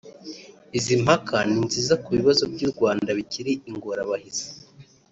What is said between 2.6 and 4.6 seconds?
Rwanda bikiri ingorabahizi